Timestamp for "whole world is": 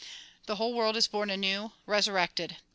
0.55-1.05